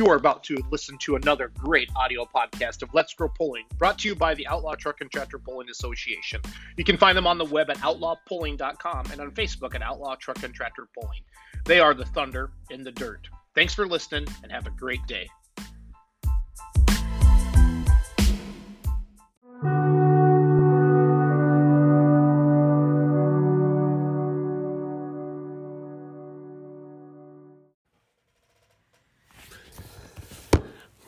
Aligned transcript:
You 0.00 0.06
are 0.06 0.16
about 0.16 0.42
to 0.44 0.56
listen 0.70 0.96
to 1.02 1.16
another 1.16 1.52
great 1.58 1.90
audio 1.94 2.24
podcast 2.24 2.80
of 2.80 2.88
Let's 2.94 3.12
Grow 3.12 3.28
Pulling, 3.28 3.66
brought 3.76 3.98
to 3.98 4.08
you 4.08 4.14
by 4.14 4.32
the 4.32 4.46
Outlaw 4.46 4.74
Truck 4.74 5.02
and 5.02 5.12
Tractor 5.12 5.38
Pulling 5.38 5.68
Association. 5.68 6.40
You 6.78 6.84
can 6.84 6.96
find 6.96 7.14
them 7.14 7.26
on 7.26 7.36
the 7.36 7.44
web 7.44 7.68
at 7.68 7.76
outlawpulling.com 7.80 9.10
and 9.12 9.20
on 9.20 9.30
Facebook 9.32 9.74
at 9.74 9.82
Outlaw 9.82 10.14
Truck 10.14 10.42
and 10.42 10.54
Tractor 10.54 10.88
Pulling. 10.98 11.20
They 11.66 11.80
are 11.80 11.92
the 11.92 12.06
thunder 12.06 12.50
in 12.70 12.82
the 12.82 12.92
dirt. 12.92 13.28
Thanks 13.54 13.74
for 13.74 13.86
listening 13.86 14.26
and 14.42 14.50
have 14.50 14.66
a 14.66 14.70
great 14.70 15.06
day. 15.06 15.28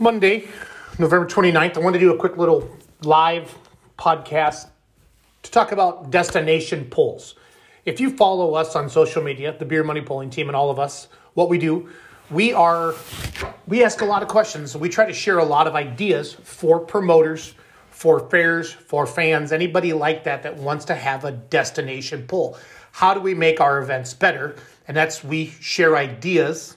Monday, 0.02 0.48
November 0.98 1.28
29th, 1.28 1.76
I 1.76 1.80
want 1.80 1.94
to 1.94 2.00
do 2.00 2.12
a 2.12 2.16
quick 2.16 2.36
little 2.36 2.68
live 3.02 3.56
podcast 3.96 4.66
to 5.44 5.50
talk 5.52 5.70
about 5.70 6.10
destination 6.10 6.86
pulls. 6.86 7.36
If 7.84 8.00
you 8.00 8.10
follow 8.10 8.54
us 8.54 8.74
on 8.74 8.90
social 8.90 9.22
media, 9.22 9.56
the 9.56 9.64
Beer 9.64 9.84
Money 9.84 10.00
Pulling 10.00 10.28
team 10.28 10.48
and 10.48 10.56
all 10.56 10.70
of 10.70 10.80
us, 10.80 11.06
what 11.34 11.48
we 11.48 11.56
do, 11.56 11.88
we 12.32 12.52
are 12.52 12.96
we 13.68 13.84
ask 13.84 14.00
a 14.00 14.04
lot 14.04 14.22
of 14.22 14.28
questions. 14.28 14.76
We 14.76 14.88
try 14.88 15.06
to 15.06 15.12
share 15.12 15.38
a 15.38 15.44
lot 15.44 15.68
of 15.68 15.76
ideas 15.76 16.32
for 16.32 16.80
promoters, 16.80 17.54
for 17.90 18.28
fairs, 18.28 18.72
for 18.72 19.06
fans, 19.06 19.52
anybody 19.52 19.92
like 19.92 20.24
that 20.24 20.42
that 20.42 20.56
wants 20.56 20.84
to 20.86 20.96
have 20.96 21.24
a 21.24 21.30
destination 21.30 22.26
pull. 22.26 22.58
How 22.90 23.14
do 23.14 23.20
we 23.20 23.34
make 23.34 23.60
our 23.60 23.80
events 23.80 24.14
better? 24.14 24.56
And 24.88 24.96
that's 24.96 25.22
we 25.22 25.46
share 25.60 25.96
ideas. 25.96 26.76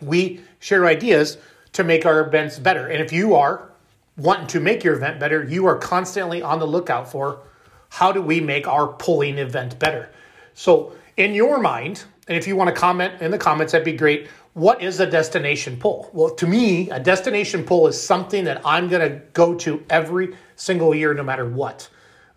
We 0.00 0.40
share 0.58 0.84
ideas 0.86 1.38
to 1.74 1.84
make 1.84 2.06
our 2.06 2.26
events 2.26 2.58
better. 2.58 2.88
And 2.88 3.02
if 3.02 3.12
you 3.12 3.34
are 3.34 3.70
wanting 4.16 4.46
to 4.48 4.60
make 4.60 4.82
your 4.82 4.94
event 4.94 5.20
better, 5.20 5.44
you 5.44 5.66
are 5.66 5.76
constantly 5.76 6.42
on 6.42 6.58
the 6.58 6.66
lookout 6.66 7.10
for 7.10 7.42
how 7.90 8.10
do 8.10 8.22
we 8.22 8.40
make 8.40 8.66
our 8.66 8.88
pulling 8.88 9.38
event 9.38 9.78
better. 9.78 10.10
So, 10.54 10.92
in 11.16 11.34
your 11.34 11.58
mind, 11.58 12.04
and 12.26 12.36
if 12.36 12.46
you 12.48 12.56
want 12.56 12.74
to 12.74 12.80
comment 12.80 13.20
in 13.20 13.30
the 13.30 13.38
comments, 13.38 13.72
that'd 13.72 13.84
be 13.84 13.92
great. 13.92 14.28
What 14.54 14.82
is 14.82 15.00
a 15.00 15.06
destination 15.06 15.76
pull? 15.76 16.10
Well, 16.12 16.30
to 16.36 16.46
me, 16.46 16.90
a 16.90 16.98
destination 16.98 17.64
pull 17.64 17.86
is 17.86 18.00
something 18.00 18.44
that 18.44 18.62
I'm 18.64 18.88
going 18.88 19.08
to 19.08 19.18
go 19.32 19.54
to 19.56 19.84
every 19.90 20.36
single 20.56 20.94
year, 20.94 21.12
no 21.12 21.22
matter 21.22 21.48
what. 21.48 21.88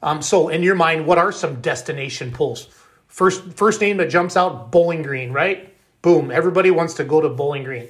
Um, 0.01 0.21
so, 0.21 0.49
in 0.49 0.63
your 0.63 0.75
mind, 0.75 1.05
what 1.05 1.17
are 1.17 1.31
some 1.31 1.61
destination 1.61 2.31
pulls? 2.31 2.69
First, 3.07 3.53
first 3.53 3.81
name 3.81 3.97
that 3.97 4.09
jumps 4.09 4.35
out: 4.35 4.71
Bowling 4.71 5.03
Green, 5.03 5.31
right? 5.31 5.73
Boom! 6.01 6.31
Everybody 6.31 6.71
wants 6.71 6.95
to 6.95 7.03
go 7.03 7.21
to 7.21 7.29
Bowling 7.29 7.63
Green. 7.63 7.87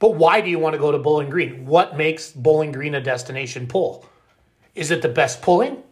But 0.00 0.14
why 0.14 0.40
do 0.40 0.50
you 0.50 0.58
want 0.58 0.72
to 0.72 0.78
go 0.78 0.90
to 0.90 0.98
Bowling 0.98 1.30
Green? 1.30 1.66
What 1.66 1.96
makes 1.96 2.32
Bowling 2.32 2.72
Green 2.72 2.96
a 2.96 3.00
destination 3.00 3.68
pull? 3.68 4.04
Is 4.74 4.90
it 4.90 5.02
the 5.02 5.08
best 5.08 5.42
pulling? 5.42 5.82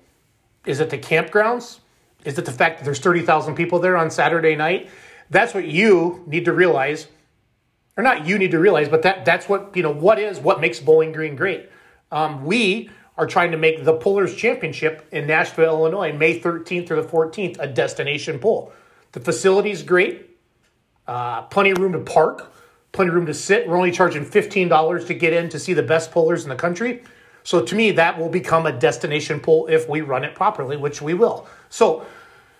Is 0.66 0.80
it 0.80 0.90
the 0.90 0.98
campgrounds? 0.98 1.78
Is 2.24 2.38
it 2.38 2.46
the 2.46 2.52
fact 2.52 2.78
that 2.78 2.84
there's 2.84 2.98
30,000 2.98 3.54
people 3.54 3.78
there 3.78 3.96
on 3.96 4.10
Saturday 4.10 4.56
night? 4.56 4.88
That's 5.30 5.52
what 5.52 5.66
you 5.66 6.24
need 6.26 6.46
to 6.46 6.52
realize. 6.52 7.06
Or 7.98 8.02
not 8.02 8.26
you 8.26 8.38
need 8.38 8.50
to 8.52 8.58
realize, 8.58 8.88
but 8.88 9.02
that 9.02 9.24
that's 9.24 9.48
what, 9.48 9.76
you 9.76 9.82
know, 9.82 9.92
what 9.92 10.18
is 10.18 10.38
what 10.38 10.60
makes 10.60 10.80
Bowling 10.80 11.12
Green 11.12 11.36
great. 11.36 11.68
Um, 12.10 12.46
we 12.46 12.88
are 13.18 13.26
trying 13.26 13.50
to 13.50 13.58
make 13.58 13.84
the 13.84 13.92
Pullers 13.92 14.34
Championship 14.34 15.06
in 15.12 15.26
Nashville, 15.26 15.76
Illinois, 15.76 16.12
May 16.12 16.40
13th 16.40 16.86
through 16.86 17.02
the 17.02 17.08
14th, 17.08 17.56
a 17.58 17.66
destination 17.66 18.38
pull. 18.38 18.72
The 19.12 19.20
facility 19.20 19.70
is 19.70 19.82
great, 19.82 20.38
uh, 21.06 21.42
plenty 21.42 21.70
of 21.70 21.78
room 21.78 21.92
to 21.92 21.98
park 21.98 22.54
plenty 22.98 23.10
of 23.10 23.14
room 23.14 23.26
to 23.26 23.34
sit. 23.34 23.68
We're 23.68 23.76
only 23.76 23.92
charging 23.92 24.24
$15 24.24 25.06
to 25.06 25.14
get 25.14 25.32
in 25.32 25.48
to 25.50 25.58
see 25.60 25.72
the 25.72 25.84
best 25.84 26.10
pullers 26.10 26.42
in 26.42 26.48
the 26.48 26.56
country. 26.56 27.04
So 27.44 27.62
to 27.62 27.76
me, 27.76 27.92
that 27.92 28.18
will 28.18 28.28
become 28.28 28.66
a 28.66 28.72
destination 28.72 29.38
pull 29.38 29.68
if 29.68 29.88
we 29.88 30.00
run 30.00 30.24
it 30.24 30.34
properly, 30.34 30.76
which 30.76 31.00
we 31.00 31.14
will. 31.14 31.46
So 31.68 32.04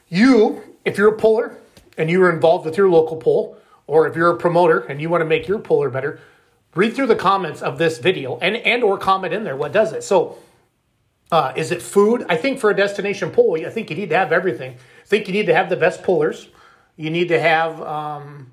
you, 0.08 0.62
if 0.84 0.96
you're 0.96 1.12
a 1.12 1.16
puller 1.16 1.58
and 1.96 2.08
you 2.08 2.22
are 2.22 2.30
involved 2.30 2.66
with 2.66 2.76
your 2.76 2.88
local 2.88 3.16
pull, 3.16 3.56
or 3.88 4.06
if 4.06 4.14
you're 4.14 4.30
a 4.30 4.36
promoter 4.36 4.78
and 4.78 5.00
you 5.00 5.10
want 5.10 5.22
to 5.22 5.24
make 5.24 5.48
your 5.48 5.58
puller 5.58 5.90
better, 5.90 6.20
read 6.76 6.94
through 6.94 7.08
the 7.08 7.16
comments 7.16 7.60
of 7.60 7.78
this 7.78 7.98
video 7.98 8.38
and 8.38 8.54
and 8.58 8.84
or 8.84 8.96
comment 8.96 9.34
in 9.34 9.42
there 9.42 9.56
what 9.56 9.72
does 9.72 9.92
it. 9.92 10.04
So 10.04 10.38
uh, 11.32 11.52
is 11.56 11.72
it 11.72 11.82
food? 11.82 12.24
I 12.28 12.36
think 12.36 12.60
for 12.60 12.70
a 12.70 12.76
destination 12.76 13.30
pull, 13.32 13.54
I 13.54 13.70
think 13.70 13.90
you 13.90 13.96
need 13.96 14.10
to 14.10 14.16
have 14.16 14.30
everything. 14.30 14.74
I 14.74 15.04
think 15.04 15.26
you 15.26 15.32
need 15.32 15.46
to 15.46 15.54
have 15.54 15.68
the 15.68 15.76
best 15.76 16.04
pullers. 16.04 16.46
You 16.96 17.10
need 17.10 17.26
to 17.26 17.40
have 17.40 17.82
um, 17.82 18.52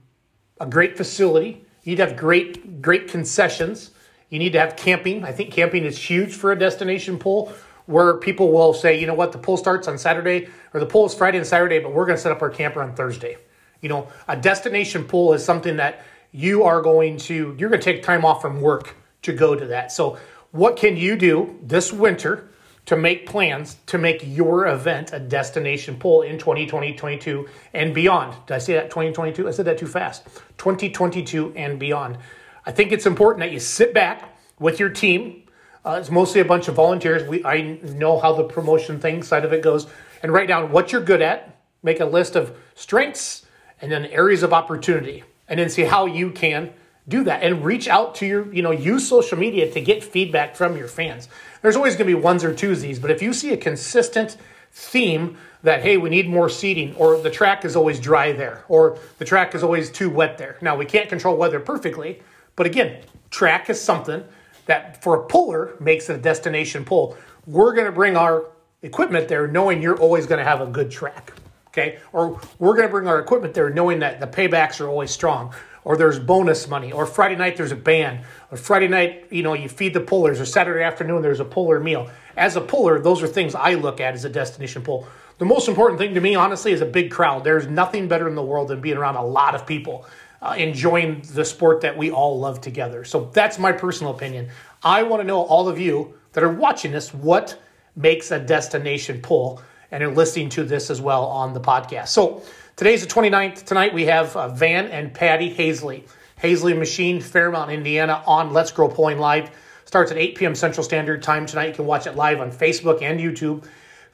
a 0.59 0.65
great 0.65 0.97
facility. 0.97 1.64
You 1.85 1.91
need 1.91 1.97
to 1.97 2.07
have 2.07 2.17
great, 2.17 2.81
great 2.81 3.07
concessions. 3.07 3.91
You 4.29 4.39
need 4.39 4.53
to 4.53 4.59
have 4.59 4.75
camping. 4.75 5.23
I 5.23 5.31
think 5.31 5.53
camping 5.53 5.85
is 5.85 5.97
huge 5.97 6.33
for 6.33 6.51
a 6.51 6.57
destination 6.57 7.19
pull 7.19 7.53
where 7.85 8.17
people 8.17 8.51
will 8.51 8.73
say, 8.73 8.99
you 8.99 9.05
know 9.05 9.13
what, 9.13 9.31
the 9.31 9.37
pull 9.37 9.55
starts 9.55 9.87
on 9.87 9.99
Saturday 9.99 10.49
or 10.73 10.79
the 10.79 10.85
pull 10.87 11.05
is 11.05 11.13
Friday 11.13 11.37
and 11.37 11.45
Saturday, 11.45 11.77
but 11.77 11.93
we're 11.93 12.07
going 12.07 12.17
to 12.17 12.21
set 12.21 12.31
up 12.31 12.41
our 12.41 12.49
camper 12.49 12.81
on 12.81 12.95
Thursday. 12.95 13.37
You 13.81 13.89
know, 13.89 14.07
a 14.27 14.35
destination 14.35 15.03
pull 15.03 15.33
is 15.33 15.45
something 15.45 15.77
that 15.77 16.03
you 16.31 16.63
are 16.63 16.81
going 16.81 17.17
to, 17.17 17.55
you're 17.59 17.69
going 17.69 17.79
to 17.79 17.85
take 17.85 18.01
time 18.01 18.25
off 18.25 18.41
from 18.41 18.61
work 18.61 18.95
to 19.21 19.31
go 19.31 19.53
to 19.55 19.67
that. 19.67 19.91
So, 19.91 20.17
what 20.49 20.77
can 20.77 20.97
you 20.97 21.15
do 21.15 21.59
this 21.61 21.93
winter 21.93 22.49
to 22.85 22.95
make 22.95 23.25
plans 23.25 23.77
to 23.87 23.97
make 23.97 24.21
your 24.23 24.67
event 24.67 25.11
a 25.11 25.19
destination 25.19 25.97
pull 25.97 26.21
in 26.21 26.37
2020, 26.37 26.93
22, 26.93 27.47
and 27.73 27.93
beyond. 27.93 28.35
Did 28.45 28.53
I 28.53 28.57
say 28.59 28.73
that 28.73 28.89
2022? 28.89 29.47
I 29.47 29.51
said 29.51 29.65
that 29.65 29.77
too 29.77 29.87
fast. 29.87 30.25
2022 30.57 31.53
and 31.55 31.79
beyond. 31.79 32.17
I 32.65 32.71
think 32.71 32.91
it's 32.91 33.05
important 33.05 33.39
that 33.41 33.51
you 33.51 33.59
sit 33.59 33.93
back 33.93 34.37
with 34.59 34.79
your 34.79 34.89
team. 34.89 35.43
Uh, 35.83 35.97
it's 35.99 36.11
mostly 36.11 36.41
a 36.41 36.45
bunch 36.45 36.67
of 36.67 36.75
volunteers. 36.75 37.27
We 37.27 37.43
I 37.43 37.79
know 37.83 38.19
how 38.19 38.33
the 38.33 38.43
promotion 38.43 38.99
thing 38.99 39.23
side 39.23 39.45
of 39.45 39.53
it 39.53 39.61
goes, 39.61 39.87
and 40.23 40.31
write 40.31 40.47
down 40.47 40.71
what 40.71 40.91
you're 40.91 41.01
good 41.01 41.21
at. 41.21 41.57
Make 41.83 41.99
a 41.99 42.05
list 42.05 42.35
of 42.35 42.57
strengths 42.73 43.45
and 43.81 43.91
then 43.91 44.05
areas 44.05 44.41
of 44.41 44.53
opportunity, 44.53 45.23
and 45.47 45.59
then 45.59 45.69
see 45.69 45.83
how 45.83 46.05
you 46.05 46.31
can 46.31 46.73
do 47.07 47.23
that 47.23 47.43
and 47.43 47.63
reach 47.63 47.87
out 47.87 48.15
to 48.15 48.25
your, 48.25 48.53
you 48.53 48.61
know, 48.61 48.71
use 48.71 49.07
social 49.07 49.37
media 49.37 49.71
to 49.71 49.81
get 49.81 50.03
feedback 50.03 50.55
from 50.55 50.75
your 50.77 50.87
fans. 50.87 51.29
There's 51.61 51.75
always 51.75 51.95
going 51.95 52.09
to 52.09 52.15
be 52.15 52.21
ones 52.21 52.43
or 52.43 52.53
twosies, 52.53 53.01
but 53.01 53.11
if 53.11 53.21
you 53.21 53.33
see 53.33 53.51
a 53.53 53.57
consistent 53.57 54.37
theme 54.71 55.37
that, 55.63 55.81
hey, 55.81 55.97
we 55.97 56.09
need 56.09 56.29
more 56.29 56.49
seating, 56.49 56.95
or 56.95 57.17
the 57.17 57.31
track 57.31 57.65
is 57.65 57.75
always 57.75 57.99
dry 57.99 58.31
there, 58.31 58.63
or 58.67 58.97
the 59.17 59.25
track 59.25 59.55
is 59.55 59.63
always 59.63 59.89
too 59.89 60.09
wet 60.09 60.37
there. 60.37 60.57
Now, 60.61 60.75
we 60.75 60.85
can't 60.85 61.09
control 61.09 61.37
weather 61.37 61.59
perfectly, 61.59 62.21
but 62.55 62.65
again, 62.65 63.01
track 63.29 63.69
is 63.69 63.81
something 63.81 64.23
that 64.65 65.01
for 65.03 65.15
a 65.15 65.25
puller 65.25 65.75
makes 65.79 66.09
it 66.09 66.15
a 66.15 66.21
destination 66.21 66.85
pull. 66.85 67.17
We're 67.45 67.73
going 67.73 67.85
to 67.85 67.91
bring 67.91 68.17
our 68.17 68.45
equipment 68.81 69.27
there 69.27 69.47
knowing 69.47 69.81
you're 69.81 69.97
always 69.97 70.25
going 70.25 70.39
to 70.39 70.45
have 70.45 70.61
a 70.61 70.67
good 70.67 70.91
track. 70.91 71.33
Okay. 71.69 71.99
Or 72.13 72.39
we're 72.57 72.75
going 72.75 72.87
to 72.87 72.91
bring 72.91 73.07
our 73.07 73.19
equipment 73.19 73.53
there 73.53 73.69
knowing 73.69 73.99
that 73.99 74.21
the 74.21 74.27
paybacks 74.27 74.79
are 74.79 74.87
always 74.87 75.11
strong 75.11 75.53
or 75.85 75.95
there's 75.95 76.19
bonus 76.19 76.67
money, 76.67 76.91
or 76.91 77.05
Friday 77.05 77.35
night 77.35 77.55
there's 77.55 77.71
a 77.71 77.77
band, 77.77 78.25
or 78.51 78.57
Friday 78.57 78.89
night, 78.89 79.27
you 79.31 79.43
know, 79.43 79.53
you 79.53 79.69
feed 79.69 79.93
the 79.93 80.01
pullers, 80.01 80.41
or 80.41 80.45
Saturday 80.45 80.83
afternoon 80.83 81.21
there's 81.21 81.39
a 81.39 81.45
puller 81.45 81.79
meal. 81.79 82.09
As 82.35 82.57
a 82.57 82.61
puller, 82.61 82.99
those 82.99 83.23
are 83.23 83.27
things 83.27 83.55
I 83.55 83.75
look 83.75 84.01
at 84.01 84.13
as 84.13 84.25
a 84.25 84.29
destination 84.29 84.81
pull. 84.81 85.07
The 85.37 85.45
most 85.45 85.69
important 85.69 85.99
thing 85.99 86.13
to 86.15 86.21
me, 86.21 86.35
honestly, 86.35 86.73
is 86.73 86.81
a 86.81 86.85
big 86.85 87.11
crowd. 87.11 87.43
There's 87.45 87.67
nothing 87.67 88.09
better 88.09 88.27
in 88.27 88.35
the 88.35 88.43
world 88.43 88.67
than 88.67 88.81
being 88.81 88.97
around 88.97 89.15
a 89.15 89.25
lot 89.25 89.55
of 89.55 89.65
people 89.65 90.05
uh, 90.41 90.55
enjoying 90.57 91.21
the 91.33 91.43
sport 91.43 91.81
that 91.81 91.97
we 91.97 92.11
all 92.11 92.39
love 92.39 92.61
together. 92.61 93.03
So 93.03 93.31
that's 93.33 93.57
my 93.57 93.71
personal 93.71 94.13
opinion. 94.13 94.49
I 94.83 95.03
want 95.03 95.21
to 95.21 95.27
know 95.27 95.41
all 95.41 95.67
of 95.67 95.79
you 95.79 96.13
that 96.33 96.43
are 96.43 96.53
watching 96.53 96.91
this 96.91 97.13
what 97.13 97.59
makes 97.95 98.31
a 98.31 98.39
destination 98.39 99.21
pull 99.21 99.61
and 99.91 100.03
are 100.03 100.11
listening 100.11 100.49
to 100.49 100.63
this 100.63 100.89
as 100.89 101.01
well 101.01 101.25
on 101.25 101.53
the 101.53 101.61
podcast. 101.61 102.09
So 102.09 102.43
Today's 102.75 103.07
the 103.07 103.07
29th. 103.07 103.63
Tonight 103.63 103.93
we 103.93 104.03
have 104.07 104.35
uh, 104.35 104.49
Van 104.49 104.87
and 104.87 105.13
Patty 105.13 105.49
Hazley. 105.55 106.03
Hazley 106.43 106.77
Machine, 106.77 107.21
Fairmount, 107.21 107.71
Indiana 107.71 108.21
on 108.27 108.51
Let's 108.51 108.73
Grow 108.73 108.89
Pulling 108.89 109.17
Live. 109.17 109.49
Starts 109.85 110.11
at 110.11 110.17
8 110.17 110.35
p.m. 110.35 110.55
Central 110.55 110.83
Standard 110.83 111.23
Time 111.23 111.45
tonight. 111.45 111.67
You 111.69 111.73
can 111.73 111.85
watch 111.85 112.05
it 112.05 112.17
live 112.17 112.41
on 112.41 112.51
Facebook 112.51 113.01
and 113.01 113.17
YouTube. 113.17 113.65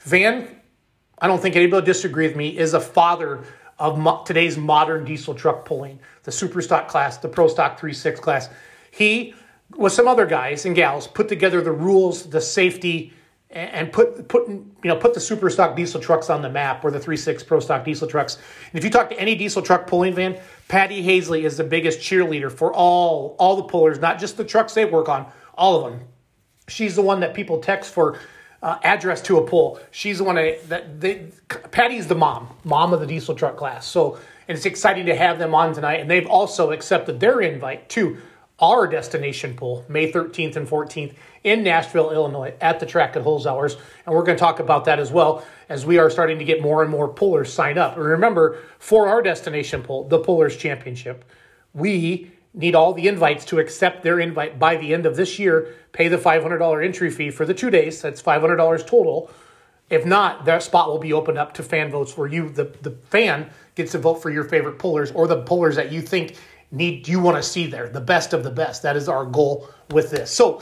Van, 0.01 0.47
I 1.17 1.25
don't 1.25 1.41
think 1.41 1.55
anybody 1.55 1.79
will 1.79 1.85
disagree 1.87 2.27
with 2.27 2.35
me, 2.35 2.55
is 2.55 2.75
a 2.75 2.79
father 2.79 3.43
of 3.79 3.97
mo- 3.97 4.23
today's 4.27 4.59
modern 4.59 5.05
diesel 5.05 5.33
truck 5.33 5.65
pulling, 5.65 5.99
the 6.21 6.31
super 6.31 6.61
stock 6.61 6.87
class, 6.87 7.17
the 7.17 7.29
pro 7.29 7.47
stock 7.47 7.79
3.6 7.79 8.21
class. 8.21 8.47
He, 8.91 9.33
with 9.75 9.93
some 9.93 10.07
other 10.07 10.27
guys 10.27 10.67
and 10.67 10.75
gals, 10.75 11.07
put 11.07 11.27
together 11.27 11.61
the 11.61 11.71
rules, 11.71 12.29
the 12.29 12.41
safety, 12.41 13.11
and 13.51 13.91
put 13.91 14.27
put 14.27 14.47
you 14.47 14.71
know 14.83 14.95
put 14.95 15.13
the 15.13 15.19
super 15.19 15.49
stock 15.49 15.75
diesel 15.75 15.99
trucks 15.99 16.29
on 16.29 16.41
the 16.41 16.49
map 16.49 16.83
or 16.83 16.91
the 16.91 16.99
3.6 16.99 17.45
pro 17.45 17.59
stock 17.59 17.83
diesel 17.83 18.07
trucks. 18.07 18.35
And 18.35 18.77
if 18.77 18.83
you 18.83 18.89
talk 18.89 19.09
to 19.09 19.19
any 19.19 19.35
diesel 19.35 19.61
truck 19.61 19.87
pulling 19.87 20.13
van, 20.13 20.39
Patty 20.67 21.03
Hazley 21.03 21.43
is 21.43 21.57
the 21.57 21.63
biggest 21.63 21.99
cheerleader 21.99 22.51
for 22.51 22.73
all 22.73 23.35
all 23.39 23.55
the 23.55 23.63
pullers, 23.63 23.99
not 23.99 24.19
just 24.19 24.37
the 24.37 24.45
trucks 24.45 24.73
they 24.73 24.85
work 24.85 25.09
on, 25.09 25.25
all 25.55 25.83
of 25.83 25.91
them. 25.91 26.01
She's 26.67 26.95
the 26.95 27.01
one 27.01 27.19
that 27.19 27.33
people 27.33 27.59
text 27.59 27.93
for 27.93 28.19
uh, 28.63 28.77
address 28.83 29.21
to 29.23 29.37
a 29.37 29.45
pull. 29.45 29.79
She's 29.89 30.19
the 30.19 30.23
one 30.23 30.35
that, 30.35 31.01
they, 31.01 31.31
Patty's 31.71 32.07
the 32.07 32.15
mom, 32.15 32.55
mom 32.63 32.93
of 32.93 32.99
the 32.99 33.07
diesel 33.07 33.33
truck 33.33 33.57
class. 33.57 33.85
So 33.87 34.19
and 34.51 34.57
it's 34.57 34.65
exciting 34.65 35.05
to 35.05 35.15
have 35.15 35.39
them 35.39 35.55
on 35.55 35.73
tonight. 35.73 36.01
And 36.01 36.11
they've 36.11 36.27
also 36.27 36.71
accepted 36.71 37.21
their 37.21 37.39
invite 37.39 37.87
to 37.91 38.17
our 38.61 38.85
destination 38.87 39.55
pull, 39.55 39.83
May 39.89 40.11
13th 40.11 40.55
and 40.55 40.67
14th 40.67 41.15
in 41.43 41.63
Nashville, 41.63 42.11
Illinois, 42.11 42.53
at 42.61 42.79
the 42.79 42.85
track 42.85 43.15
at 43.15 43.23
Holzhauer's. 43.23 43.75
And 44.05 44.13
we're 44.13 44.23
going 44.23 44.37
to 44.37 44.39
talk 44.39 44.59
about 44.59 44.85
that 44.85 44.99
as 44.99 45.11
well 45.11 45.43
as 45.67 45.85
we 45.85 45.97
are 45.97 46.09
starting 46.09 46.37
to 46.39 46.45
get 46.45 46.61
more 46.61 46.83
and 46.83 46.91
more 46.91 47.07
pullers 47.07 47.51
sign 47.51 47.77
up. 47.77 47.95
And 47.95 48.05
remember, 48.05 48.59
for 48.77 49.07
our 49.07 49.21
destination 49.21 49.81
pull, 49.81 50.07
the 50.07 50.19
Pullers 50.19 50.55
Championship, 50.55 51.25
we 51.73 52.31
need 52.53 52.75
all 52.75 52.93
the 52.93 53.07
invites 53.07 53.45
to 53.45 53.59
accept 53.59 54.03
their 54.03 54.19
invite 54.19 54.59
by 54.59 54.75
the 54.75 54.93
end 54.93 55.05
of 55.05 55.15
this 55.15 55.39
year, 55.39 55.73
pay 55.93 56.07
the 56.07 56.17
$500 56.17 56.85
entry 56.85 57.09
fee 57.09 57.31
for 57.31 57.45
the 57.45 57.53
two 57.53 57.69
days. 57.69 58.01
That's 58.01 58.21
$500 58.21 58.85
total. 58.85 59.31
If 59.89 60.05
not, 60.05 60.45
that 60.45 60.63
spot 60.63 60.89
will 60.89 60.99
be 60.99 61.13
opened 61.13 61.37
up 61.37 61.53
to 61.55 61.63
fan 61.63 61.91
votes 61.91 62.17
where 62.17 62.27
you, 62.27 62.49
the, 62.49 62.73
the 62.81 62.91
fan, 63.09 63.49
gets 63.75 63.93
to 63.93 63.97
vote 63.97 64.15
for 64.15 64.29
your 64.29 64.43
favorite 64.43 64.79
pullers 64.79 65.11
or 65.11 65.27
the 65.27 65.41
pullers 65.41 65.75
that 65.75 65.91
you 65.91 66.01
think 66.01 66.37
need 66.71 67.07
you 67.07 67.19
want 67.19 67.37
to 67.37 67.43
see 67.43 67.67
there, 67.67 67.89
the 67.89 68.01
best 68.01 68.33
of 68.33 68.43
the 68.43 68.51
best. 68.51 68.81
That 68.83 68.95
is 68.95 69.09
our 69.09 69.25
goal 69.25 69.69
with 69.89 70.09
this. 70.09 70.31
So 70.31 70.61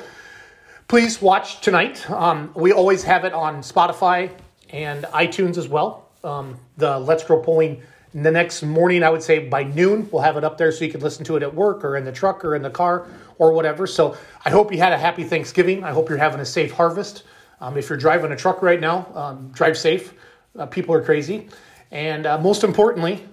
please 0.88 1.22
watch 1.22 1.62
tonight. 1.62 2.10
Um, 2.10 2.52
we 2.56 2.72
always 2.72 3.04
have 3.04 3.26
it 3.26 3.34
on 3.34 3.62
Spotify 3.62 4.32
and 4.70 5.04
iTunes 5.06 5.58
as 5.58 5.68
well. 5.68 6.10
Um, 6.24 6.58
the 6.78 7.00
Let's 7.00 7.24
Grow 7.24 7.40
Pulling 7.42 7.82
the 8.14 8.32
next 8.32 8.64
morning, 8.64 9.04
I 9.04 9.10
would 9.10 9.22
say 9.22 9.48
by 9.48 9.64
noon, 9.64 10.10
we'll 10.12 10.24
have 10.24 10.36
it 10.36 10.44
up 10.44 10.58
there 10.58 10.72
so 10.72 10.84
you 10.84 10.92
can 10.92 11.02
listen 11.02 11.24
to 11.26 11.36
it 11.36 11.44
at 11.44 11.54
work 11.54 11.86
or 11.86 11.96
in 11.96 12.06
the 12.06 12.12
truck 12.12 12.44
or 12.44 12.56
in 12.56 12.64
the 12.64 12.70
car 12.70 13.08
or 13.38 13.54
whatever. 13.54 13.86
So 13.86 14.18
I 14.44 14.50
hope 14.50 14.72
you 14.72 14.80
had 14.80 14.94
a 14.94 14.98
happy 14.98 15.24
Thanksgiving. 15.24 15.84
I 15.84 15.92
hope 15.92 16.10
you're 16.10 16.18
having 16.18 16.40
a 16.40 16.46
safe 16.46 16.72
harvest. 16.72 17.24
Um, 17.62 17.78
if 17.78 17.90
you're 17.90 17.98
driving 17.98 18.32
a 18.32 18.36
truck 18.36 18.64
right 18.64 18.80
now, 18.80 19.08
um, 19.14 19.50
drive 19.50 19.78
safe. 19.78 20.14
Uh, 20.58 20.66
people 20.66 20.96
are 20.96 21.04
crazy. 21.04 21.50
And 21.92 22.26
uh, 22.26 22.40
most 22.40 22.64
importantly, 22.64 23.24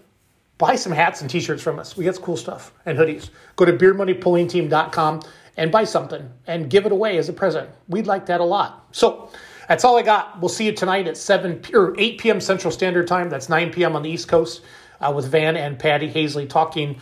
buy 0.59 0.77
some 0.77 0.93
hats 0.93 1.21
and 1.21 1.31
t-shirts 1.31 1.63
from 1.63 1.79
us. 1.79 1.97
We 1.97 2.05
got 2.05 2.15
some 2.15 2.25
cool 2.25 2.37
stuff 2.37 2.73
and 2.87 2.99
hoodies. 2.99 3.31
Go 3.57 3.65
to 3.65 3.73
beermoneypullingteam.com 3.73 5.23
and 5.57 5.73
buy 5.73 5.85
something 5.85 6.31
and 6.47 6.71
give 6.71 6.87
it 6.87 6.93
away 6.93 7.19
as 7.19 7.29
a 7.29 7.33
present. 7.33 7.71
We'd 7.89 8.07
like 8.07 8.27
that 8.27 8.41
a 8.41 8.45
lot. 8.45 8.89
So 8.93 9.31
that's 9.69 9.85
all 9.85 9.97
I 9.97 10.03
got. 10.03 10.41
We'll 10.41 10.49
see 10.49 10.67
you 10.67 10.73
tonight 10.73 11.07
at 11.09 11.17
7 11.17 11.63
or 11.73 11.95
8 11.99 12.19
p.m. 12.19 12.41
Central 12.41 12.71
Standard 12.71 13.07
Time. 13.07 13.31
That's 13.31 13.49
9 13.49 13.73
p.m. 13.73 13.97
on 13.97 14.03
the 14.03 14.11
East 14.11 14.29
Coast 14.29 14.63
uh, 15.01 15.13
with 15.15 15.29
Van 15.29 15.57
and 15.57 15.79
Patty 15.79 16.11
Hazley 16.11 16.49
talking 16.49 17.01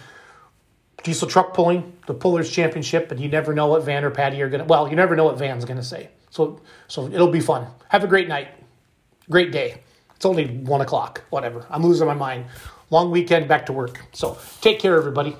diesel 1.02 1.28
truck 1.28 1.52
pulling, 1.52 1.92
the 2.06 2.14
Pullers 2.14 2.50
Championship, 2.50 3.10
and 3.10 3.20
you 3.20 3.28
never 3.28 3.54
know 3.54 3.66
what 3.66 3.84
Van 3.84 4.04
or 4.04 4.10
Patty 4.10 4.40
are 4.40 4.48
going 4.48 4.60
to, 4.60 4.64
well, 4.64 4.88
you 4.88 4.96
never 4.96 5.14
know 5.14 5.24
what 5.24 5.38
Van's 5.38 5.64
going 5.64 5.76
to 5.76 5.84
say. 5.84 6.08
So, 6.30 6.60
so 6.88 7.06
it'll 7.06 7.30
be 7.30 7.40
fun. 7.40 7.66
Have 7.88 8.02
a 8.02 8.06
great 8.06 8.26
night. 8.26 8.48
Great 9.30 9.52
day. 9.52 9.82
It's 10.16 10.24
only 10.24 10.46
1 10.46 10.80
o'clock, 10.80 11.22
whatever. 11.30 11.66
I'm 11.70 11.82
losing 11.82 12.06
my 12.06 12.14
mind. 12.14 12.46
Long 12.90 13.10
weekend, 13.10 13.48
back 13.48 13.66
to 13.66 13.72
work. 13.72 14.00
So 14.12 14.38
take 14.60 14.78
care, 14.78 14.96
everybody. 14.96 15.36